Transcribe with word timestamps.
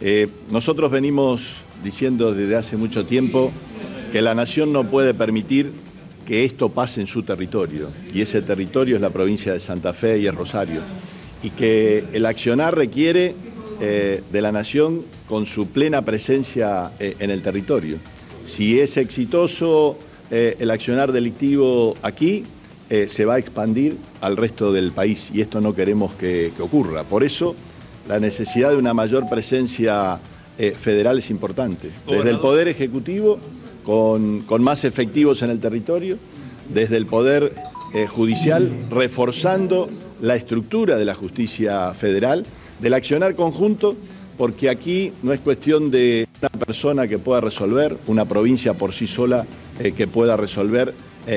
Eh, 0.00 0.28
nosotros 0.50 0.90
venimos 0.90 1.54
diciendo 1.82 2.34
desde 2.34 2.56
hace 2.56 2.76
mucho 2.76 3.06
tiempo 3.06 3.50
que 4.12 4.20
la 4.20 4.34
nación 4.34 4.72
no 4.72 4.86
puede 4.86 5.14
permitir 5.14 5.72
que 6.26 6.44
esto 6.44 6.68
pase 6.68 7.00
en 7.00 7.06
su 7.06 7.22
territorio, 7.22 7.88
y 8.12 8.20
ese 8.20 8.42
territorio 8.42 8.96
es 8.96 9.00
la 9.00 9.10
provincia 9.10 9.52
de 9.52 9.60
Santa 9.60 9.92
Fe 9.92 10.18
y 10.18 10.26
es 10.26 10.34
Rosario, 10.34 10.80
y 11.42 11.50
que 11.50 12.04
el 12.12 12.26
accionar 12.26 12.76
requiere 12.76 13.34
eh, 13.80 14.22
de 14.30 14.42
la 14.42 14.52
nación 14.52 15.02
con 15.28 15.46
su 15.46 15.68
plena 15.68 16.02
presencia 16.02 16.90
eh, 16.98 17.16
en 17.20 17.30
el 17.30 17.42
territorio. 17.42 17.98
Si 18.44 18.78
es 18.80 18.96
exitoso 18.96 19.98
el 20.28 20.72
accionar 20.72 21.12
delictivo 21.12 21.96
aquí, 22.02 22.44
se 22.88 23.24
va 23.24 23.34
a 23.34 23.38
expandir 23.38 23.96
al 24.20 24.36
resto 24.36 24.72
del 24.72 24.90
país 24.90 25.30
y 25.32 25.40
esto 25.40 25.60
no 25.60 25.72
queremos 25.72 26.14
que 26.14 26.50
ocurra. 26.58 27.04
Por 27.04 27.22
eso, 27.22 27.54
la 28.08 28.20
necesidad 28.20 28.70
de 28.70 28.76
una 28.76 28.94
mayor 28.94 29.28
presencia 29.28 30.18
eh, 30.58 30.70
federal 30.72 31.18
es 31.18 31.30
importante. 31.30 31.90
Desde 32.06 32.30
el 32.30 32.38
Poder 32.38 32.68
Ejecutivo, 32.68 33.38
con, 33.84 34.44
más 34.60 34.84
efectivos 34.84 35.42
en 35.42 35.50
el 35.50 35.60
territorio, 35.60 36.18
desde 36.72 36.96
el 36.96 37.06
Poder 37.06 37.54
eh, 37.94 38.06
Judicial, 38.06 38.70
reforzando 38.90 39.88
la 40.20 40.34
estructura 40.34 40.96
de 40.96 41.04
la 41.04 41.14
justicia 41.14 41.92
federal, 41.94 42.44
del 42.80 42.94
accionar 42.94 43.34
conjunto, 43.34 43.96
porque 44.38 44.68
aquí 44.68 45.12
no 45.22 45.32
es 45.32 45.40
cuestión 45.40 45.90
de 45.90 46.26
una 46.40 46.64
persona 46.64 47.08
que 47.08 47.18
pueda 47.18 47.40
resolver, 47.40 47.96
una 48.06 48.24
provincia 48.24 48.74
por 48.74 48.92
sí 48.92 49.06
sola 49.06 49.46
eh, 49.80 49.92
que 49.92 50.06
pueda 50.06 50.36
resolver 50.36 50.94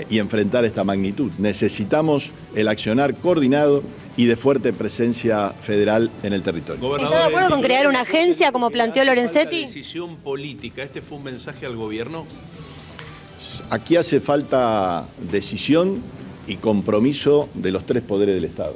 y 0.08 0.20
enfrentar 0.20 0.66
esta 0.66 0.84
magnitud. 0.84 1.32
Necesitamos 1.40 2.30
el 2.54 2.68
accionar 2.68 3.16
coordinado 3.16 3.82
y 4.20 4.26
de 4.26 4.36
fuerte 4.36 4.74
presencia 4.74 5.50
federal 5.52 6.12
en 6.24 6.34
el 6.34 6.42
territorio. 6.42 6.98
¿Está 6.98 7.10
de 7.10 7.24
acuerdo 7.24 7.52
con 7.52 7.62
crear 7.62 7.88
una 7.88 8.02
agencia 8.02 8.52
como 8.52 8.70
planteó 8.70 9.06
Lorenzetti? 9.06 9.62
decisión 9.62 10.18
política, 10.18 10.84
¿este 10.84 11.02
fue 11.02 11.20
un 11.20 11.24
mensaje 11.24 11.66
al 11.66 11.78
gobierno? 11.78 12.26
Aquí 13.70 13.96
hace 13.96 14.20
falta 14.20 15.08
decisión 15.32 16.02
y 16.48 16.58
compromiso 16.58 17.48
de 17.54 17.72
los 17.72 17.86
tres 17.86 18.04
poderes 18.04 18.36
del 18.36 18.44
Estado. 18.44 18.76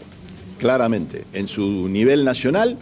Claramente, 0.59 1.25
en 1.33 1.49
su 1.49 1.89
nivel 1.89 2.23
nacional, 2.23 2.77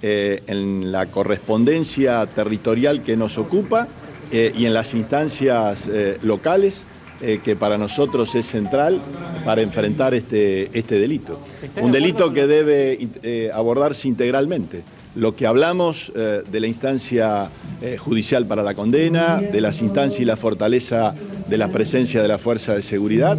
eh, 0.00 0.40
en 0.46 0.92
la 0.92 1.06
correspondencia 1.06 2.24
territorial 2.26 3.02
que 3.02 3.16
nos 3.16 3.38
ocupa 3.38 3.88
eh, 4.30 4.52
y 4.56 4.66
en 4.66 4.74
las 4.74 4.94
instancias 4.94 5.88
eh, 5.88 6.18
locales 6.22 6.84
eh, 7.26 7.40
que 7.42 7.56
para 7.56 7.78
nosotros 7.78 8.34
es 8.34 8.44
central 8.44 9.00
para 9.46 9.62
enfrentar 9.62 10.12
este, 10.12 10.68
este 10.78 10.98
delito. 10.98 11.40
Un 11.80 11.90
delito 11.90 12.34
que 12.34 12.46
debe 12.46 13.08
eh, 13.22 13.50
abordarse 13.54 14.08
integralmente. 14.08 14.82
Lo 15.14 15.34
que 15.34 15.46
hablamos 15.46 16.12
eh, 16.14 16.42
de 16.50 16.60
la 16.60 16.66
instancia 16.66 17.50
judicial 17.98 18.46
para 18.46 18.62
la 18.62 18.74
condena, 18.74 19.38
de 19.38 19.60
las 19.60 19.80
instancias 19.80 20.20
y 20.20 20.24
la 20.24 20.36
fortaleza 20.36 21.14
de 21.48 21.56
la 21.56 21.68
presencia 21.68 22.20
de 22.20 22.28
la 22.28 22.38
fuerza 22.38 22.74
de 22.74 22.82
seguridad 22.82 23.38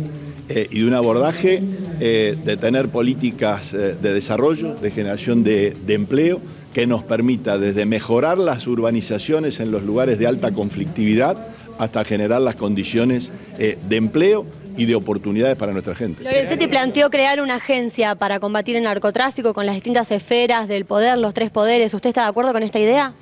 y 0.50 0.80
de 0.80 0.88
un 0.88 0.94
abordaje 0.94 1.64
de 2.00 2.58
tener 2.58 2.90
políticas 2.90 3.72
de 3.72 4.14
desarrollo, 4.14 4.76
de 4.76 4.92
generación 4.92 5.44
de, 5.44 5.76
de 5.86 5.94
empleo, 5.96 6.42
que 6.76 6.86
nos 6.86 7.04
permita 7.04 7.58
desde 7.58 7.86
mejorar 7.86 8.38
las 8.38 8.68
urbanizaciones 8.68 9.60
en 9.60 9.72
los 9.72 9.82
lugares 9.82 10.20
de 10.20 10.28
alta 10.28 10.52
conflictividad, 10.52 11.38
hasta 11.78 12.04
generar 12.04 12.42
las 12.42 12.56
condiciones 12.56 13.32
eh, 13.60 13.78
de 13.88 13.96
empleo 13.96 14.46
y 14.78 14.86
de 14.86 14.96
oportunidades 14.96 15.56
para 15.56 15.72
nuestra 15.72 15.96
gente. 15.96 16.24
Lorenzetti 16.24 16.68
planteó 16.68 17.10
crear 17.10 17.42
una 17.42 17.56
agencia 17.56 18.16
para 18.16 18.40
combatir 18.40 18.76
el 18.76 18.84
narcotráfico 18.84 19.54
con 19.54 19.66
las 19.66 19.76
distintas 19.76 20.12
esferas 20.12 20.68
del 20.68 20.86
poder, 20.86 21.18
los 21.18 21.34
tres 21.34 21.50
poderes. 21.50 21.94
¿Usted 21.94 22.10
está 22.10 22.24
de 22.24 22.28
acuerdo 22.28 22.52
con 22.52 22.64
esta 22.64 22.80
idea? 22.80 23.14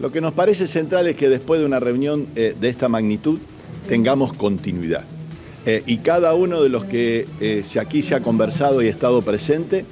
Lo 0.00 0.10
que 0.10 0.20
nos 0.20 0.32
parece 0.32 0.66
central 0.66 1.06
es 1.06 1.16
que 1.16 1.28
después 1.28 1.60
de 1.60 1.66
una 1.66 1.78
reunión 1.78 2.26
eh, 2.34 2.56
de 2.58 2.68
esta 2.68 2.88
magnitud 2.88 3.38
tengamos 3.88 4.32
continuidad. 4.32 5.04
Eh, 5.66 5.82
y 5.86 5.98
cada 5.98 6.34
uno 6.34 6.62
de 6.62 6.70
los 6.70 6.84
que 6.84 7.26
aquí 7.78 8.02
se 8.02 8.14
ha 8.14 8.20
conversado 8.20 8.82
y 8.82 8.86
ha 8.86 8.90
estado 8.90 9.22
presente 9.22 9.84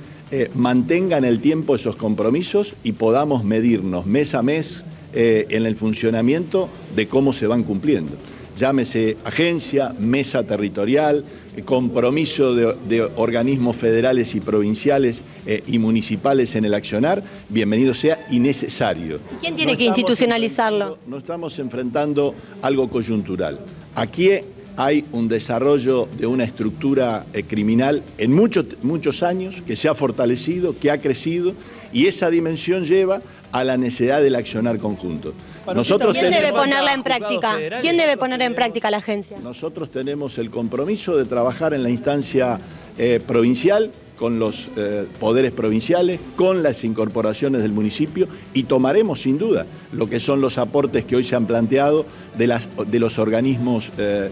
mantenga 0.54 1.16
en 1.16 1.24
el 1.24 1.40
tiempo 1.40 1.74
esos 1.74 1.96
compromisos 1.96 2.74
y 2.84 2.92
podamos 2.92 3.44
medirnos 3.44 4.04
mes 4.04 4.34
a 4.34 4.42
mes 4.42 4.84
eh, 5.14 5.46
en 5.48 5.64
el 5.64 5.74
funcionamiento 5.74 6.68
de 6.94 7.08
cómo 7.08 7.32
se 7.32 7.46
van 7.46 7.62
cumpliendo. 7.62 8.12
Llámese 8.58 9.16
agencia, 9.24 9.94
mesa 9.98 10.42
territorial, 10.42 11.24
eh, 11.56 11.62
compromiso 11.62 12.54
de, 12.54 13.02
organismos 13.16 13.76
federales 13.76 14.34
y 14.34 14.40
provinciales 14.40 15.24
eh, 15.46 15.62
y 15.66 15.78
municipales 15.78 16.54
en 16.56 16.66
el 16.66 16.74
accionar, 16.74 17.22
bienvenido 17.48 17.94
sea 17.94 18.26
y 18.30 18.38
necesario. 18.38 19.18
¿Quién 19.40 19.56
tiene 19.56 19.78
que 19.78 19.84
institucionalizarlo? 19.84 20.98
No 21.06 21.16
estamos 21.16 21.58
enfrentando 21.58 22.34
algo 22.60 22.90
coyuntural. 22.90 23.58
Aquí 23.94 24.28
hay 24.76 25.06
un 25.12 25.28
desarrollo 25.28 26.06
de 26.18 26.26
una 26.26 26.44
estructura 26.44 27.24
criminal 27.48 28.02
en 28.18 28.34
muchos, 28.34 28.66
muchos 28.82 29.22
años 29.22 29.62
que 29.66 29.74
se 29.74 29.88
ha 29.88 29.94
fortalecido, 29.94 30.78
que 30.78 30.90
ha 30.90 31.00
crecido 31.00 31.54
y 31.92 32.06
esa 32.06 32.30
dimensión 32.30 32.84
lleva 32.84 33.22
a 33.52 33.64
la 33.64 33.76
necesidad 33.76 34.22
del 34.22 34.34
accionar 34.34 34.78
conjunto. 34.78 35.32
Nosotros 35.74 36.12
¿Quién 36.12 36.30
debe 36.30 36.52
ponerla 36.52 36.94
en 36.94 37.02
práctica? 37.02 37.58
¿Quién 37.80 37.96
debe 37.96 38.16
poner 38.16 38.40
en 38.42 38.54
práctica 38.54 38.90
la 38.90 38.98
agencia? 38.98 39.38
Nosotros 39.38 39.90
tenemos 39.90 40.38
el 40.38 40.50
compromiso 40.50 41.16
de 41.16 41.24
trabajar 41.24 41.74
en 41.74 41.82
la 41.82 41.90
instancia 41.90 42.58
eh, 42.96 43.20
provincial 43.26 43.90
con 44.18 44.40
los 44.40 44.68
eh, 44.76 45.06
poderes 45.20 45.52
provinciales, 45.52 46.18
con 46.34 46.62
las 46.62 46.82
incorporaciones 46.82 47.62
del 47.62 47.70
municipio 47.70 48.26
y 48.52 48.64
tomaremos 48.64 49.22
sin 49.22 49.38
duda 49.38 49.64
lo 49.92 50.08
que 50.08 50.18
son 50.18 50.40
los 50.40 50.58
aportes 50.58 51.04
que 51.04 51.14
hoy 51.14 51.22
se 51.22 51.36
han 51.36 51.46
planteado 51.46 52.04
de, 52.36 52.48
las, 52.48 52.68
de 52.90 52.98
los 52.98 53.18
organismos 53.18 53.92
eh, 53.96 54.30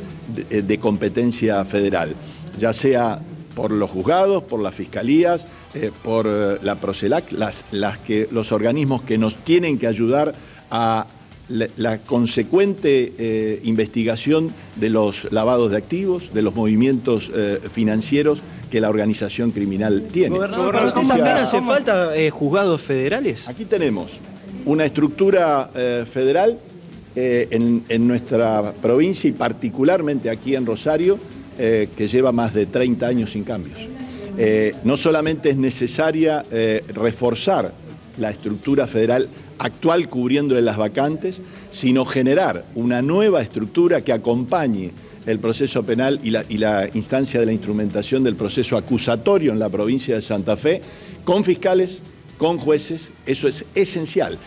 de 0.50 0.78
competencia 0.78 1.64
federal, 1.64 2.14
ya 2.58 2.72
sea 2.72 3.20
por 3.56 3.72
los 3.72 3.90
juzgados, 3.90 4.42
por 4.44 4.60
las 4.60 4.74
fiscalías, 4.74 5.46
eh, 5.74 5.90
por 6.04 6.26
eh, 6.28 6.58
la 6.62 6.74
Procelac, 6.74 7.32
las, 7.32 7.64
las 7.72 7.96
que, 7.96 8.28
los 8.30 8.52
organismos 8.52 9.00
que 9.00 9.16
nos 9.16 9.36
tienen 9.36 9.78
que 9.78 9.86
ayudar 9.86 10.34
a 10.70 11.06
la, 11.48 11.98
consecuente 11.98 13.14
eh, 13.16 13.60
investigación 13.64 14.52
de 14.76 14.90
los 14.90 15.32
lavados 15.32 15.70
de 15.70 15.78
activos, 15.78 16.34
de 16.34 16.42
los 16.42 16.54
movimientos 16.54 17.30
financieros 17.70 18.42
que 18.70 18.80
la 18.80 18.90
organización 18.90 19.52
criminal 19.52 20.08
tiene. 20.12 20.36
Gobernador, 20.36 20.92
¿también 20.92 21.26
hace 21.28 21.62
falta 21.62 22.10
juzgados 22.32 22.82
federales? 22.82 23.48
Aquí 23.48 23.64
tenemos 23.64 24.10
una 24.66 24.84
estructura 24.84 25.70
federal 26.12 26.58
en, 27.14 27.84
en 27.88 28.08
nuestra 28.08 28.72
provincia 28.82 29.30
y 29.30 29.32
particularmente 29.32 30.28
aquí 30.28 30.56
en 30.56 30.66
Rosario, 30.66 31.16
eh, 31.58 31.88
que 31.96 32.08
lleva 32.08 32.32
más 32.32 32.54
de 32.54 32.66
30 32.66 33.06
años 33.06 33.30
sin 33.30 33.44
cambios. 33.44 33.78
Eh, 34.38 34.74
no 34.84 34.96
solamente 34.96 35.50
es 35.50 35.56
necesaria 35.56 36.44
eh, 36.50 36.84
reforzar 36.88 37.72
la 38.18 38.30
estructura 38.30 38.86
federal 38.86 39.28
actual 39.58 40.08
cubriéndole 40.08 40.60
las 40.60 40.76
vacantes, 40.76 41.40
sino 41.70 42.04
generar 42.04 42.64
una 42.74 43.00
nueva 43.00 43.40
estructura 43.40 44.02
que 44.02 44.12
acompañe 44.12 44.90
el 45.24 45.38
proceso 45.38 45.82
penal 45.82 46.20
y 46.22 46.30
la, 46.30 46.44
y 46.48 46.58
la, 46.58 46.88
instancia 46.92 47.40
de 47.40 47.46
la 47.46 47.52
instrumentación 47.52 48.22
del 48.22 48.36
proceso 48.36 48.76
acusatorio 48.76 49.52
en 49.52 49.58
la 49.58 49.70
provincia 49.70 50.14
de 50.14 50.22
Santa 50.22 50.56
Fe, 50.56 50.82
con 51.24 51.42
fiscales, 51.42 52.02
con 52.38 52.58
jueces, 52.58 53.10
eso 53.24 53.48
es 53.48 53.64
esencial. 53.74 54.38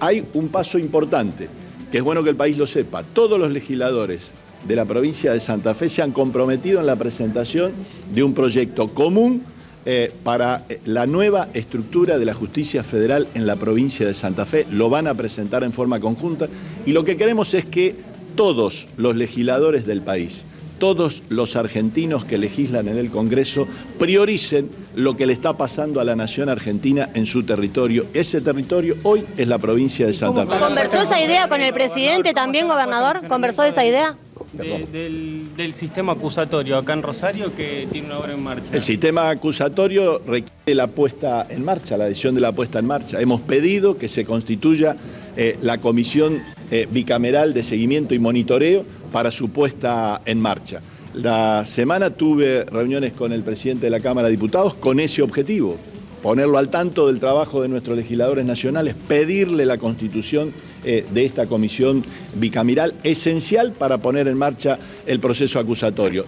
Hay 0.00 0.24
un 0.34 0.48
paso 0.48 0.78
importante, 0.78 1.48
que 1.90 1.98
es 1.98 2.04
bueno 2.04 2.22
que 2.22 2.30
el 2.30 2.36
país 2.36 2.56
lo 2.58 2.66
sepa, 2.66 3.02
todos 3.02 3.40
los 3.40 3.50
legisladores 3.50 4.32
de 4.66 4.76
la 4.76 4.84
provincia 4.84 5.32
de 5.32 5.40
Santa 5.40 5.74
Fe 5.74 5.88
se 5.88 6.02
han 6.02 6.12
comprometido 6.12 6.80
en 6.80 6.86
la 6.86 6.96
presentación 6.96 7.72
de 8.12 8.22
un 8.22 8.34
proyecto 8.34 8.88
común 8.88 9.42
eh, 9.86 10.12
para 10.22 10.64
eh, 10.68 10.80
la 10.84 11.06
nueva 11.06 11.48
estructura 11.54 12.18
de 12.18 12.24
la 12.24 12.34
justicia 12.34 12.82
federal 12.82 13.26
en 13.34 13.46
la 13.46 13.56
provincia 13.56 14.06
de 14.06 14.14
Santa 14.14 14.44
Fe. 14.44 14.66
Lo 14.70 14.90
van 14.90 15.06
a 15.06 15.14
presentar 15.14 15.64
en 15.64 15.72
forma 15.72 16.00
conjunta 16.00 16.48
y 16.84 16.92
lo 16.92 17.04
que 17.04 17.16
queremos 17.16 17.54
es 17.54 17.64
que 17.64 17.94
todos 18.36 18.86
los 18.96 19.16
legisladores 19.16 19.86
del 19.86 20.02
país, 20.02 20.44
todos 20.78 21.22
los 21.28 21.56
argentinos 21.56 22.24
que 22.24 22.38
legislan 22.38 22.88
en 22.88 22.98
el 22.98 23.10
Congreso 23.10 23.66
prioricen 23.98 24.70
lo 24.94 25.16
que 25.16 25.26
le 25.26 25.32
está 25.32 25.56
pasando 25.56 26.00
a 26.00 26.04
la 26.04 26.14
nación 26.16 26.48
argentina 26.48 27.08
en 27.14 27.26
su 27.26 27.44
territorio. 27.44 28.06
Ese 28.14 28.40
territorio 28.40 28.96
hoy 29.04 29.24
es 29.36 29.48
la 29.48 29.58
provincia 29.58 30.06
de 30.06 30.14
Santa 30.14 30.46
Fe. 30.46 30.58
¿Conversó 30.58 31.00
esa 31.00 31.20
idea 31.20 31.48
con 31.48 31.62
el 31.62 31.72
presidente 31.72 32.32
también, 32.32 32.68
gobernador? 32.68 33.26
¿Conversó 33.26 33.64
esa 33.64 33.84
idea? 33.84 34.16
Del, 34.62 35.74
sistema 35.74 36.12
acusatorio 36.12 36.76
acá 36.76 36.92
en 36.92 37.02
Rosario 37.02 37.54
que 37.54 37.86
tiene 37.90 38.08
una 38.08 38.18
obra 38.18 38.32
en 38.32 38.42
marcha. 38.42 38.64
El 38.72 38.82
sistema 38.82 39.30
acusatorio 39.30 40.18
requiere 40.18 40.74
la 40.74 40.86
puesta 40.86 41.46
en 41.48 41.64
marcha, 41.64 41.96
la 41.96 42.06
decisión 42.06 42.34
de 42.34 42.40
la 42.40 42.52
puesta 42.52 42.78
en 42.78 42.86
marcha. 42.86 43.20
Hemos 43.20 43.40
pedido 43.40 43.98
que 43.98 44.08
se 44.08 44.24
constituya 44.24 44.96
eh, 45.36 45.56
la 45.62 45.78
comisión 45.78 46.42
eh, 46.70 46.86
bicameral 46.90 47.54
de 47.54 47.62
seguimiento 47.62 48.14
y 48.14 48.18
monitoreo 48.18 48.84
para 49.12 49.30
su 49.30 49.50
puesta 49.50 50.20
en 50.26 50.40
marcha. 50.40 50.80
La 51.14 51.64
semana 51.64 52.10
tuve 52.10 52.64
reuniones 52.64 53.12
con 53.12 53.32
el 53.32 53.42
presidente 53.42 53.86
de 53.86 53.90
la 53.90 54.00
Cámara 54.00 54.28
de 54.28 54.32
Diputados 54.32 54.74
con 54.74 55.00
ese 55.00 55.22
objetivo, 55.22 55.76
ponerlo 56.22 56.58
al 56.58 56.68
tanto 56.68 57.06
del 57.06 57.20
trabajo 57.20 57.62
de 57.62 57.68
nuestros 57.68 57.96
legisladores 57.96 58.44
nacionales, 58.44 58.94
pedirle 59.06 59.66
la 59.66 59.78
constitución 59.78 60.52
eh, 60.84 61.04
de 61.12 61.24
esta 61.24 61.46
comisión 61.46 62.04
bicameral, 62.34 62.94
esencial 63.02 63.72
para 63.72 63.98
poner 63.98 64.28
en 64.28 64.36
marcha 64.36 64.78
el 65.06 65.20
proceso 65.20 65.58
acusatorio. 65.58 66.26